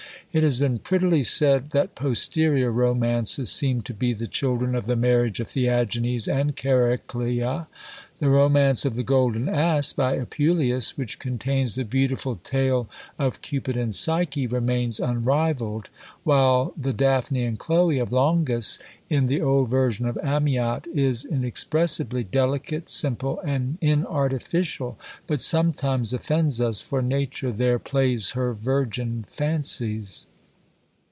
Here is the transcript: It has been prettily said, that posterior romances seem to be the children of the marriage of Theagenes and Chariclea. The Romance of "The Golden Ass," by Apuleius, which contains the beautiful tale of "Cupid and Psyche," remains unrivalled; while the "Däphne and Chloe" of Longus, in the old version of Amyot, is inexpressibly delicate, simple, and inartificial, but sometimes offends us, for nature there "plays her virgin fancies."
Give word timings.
It 0.33 0.43
has 0.43 0.59
been 0.61 0.79
prettily 0.79 1.23
said, 1.23 1.71
that 1.71 1.93
posterior 1.93 2.71
romances 2.71 3.51
seem 3.51 3.81
to 3.81 3.93
be 3.93 4.13
the 4.13 4.27
children 4.27 4.75
of 4.75 4.85
the 4.85 4.95
marriage 4.95 5.41
of 5.41 5.49
Theagenes 5.49 6.25
and 6.25 6.55
Chariclea. 6.55 7.67
The 8.19 8.29
Romance 8.29 8.85
of 8.85 8.95
"The 8.95 9.03
Golden 9.03 9.49
Ass," 9.49 9.93
by 9.93 10.15
Apuleius, 10.17 10.95
which 10.95 11.17
contains 11.17 11.73
the 11.73 11.83
beautiful 11.83 12.35
tale 12.43 12.87
of 13.17 13.41
"Cupid 13.41 13.75
and 13.75 13.95
Psyche," 13.95 14.45
remains 14.45 14.99
unrivalled; 14.99 15.89
while 16.23 16.71
the 16.77 16.93
"Däphne 16.93 17.45
and 17.47 17.57
Chloe" 17.57 17.97
of 17.97 18.11
Longus, 18.13 18.77
in 19.09 19.25
the 19.25 19.41
old 19.41 19.69
version 19.69 20.05
of 20.05 20.19
Amyot, 20.23 20.85
is 20.93 21.25
inexpressibly 21.25 22.23
delicate, 22.23 22.89
simple, 22.89 23.39
and 23.39 23.79
inartificial, 23.81 24.97
but 25.25 25.41
sometimes 25.41 26.13
offends 26.13 26.61
us, 26.61 26.79
for 26.79 27.01
nature 27.01 27.51
there 27.51 27.79
"plays 27.79 28.29
her 28.31 28.53
virgin 28.53 29.25
fancies." 29.29 30.27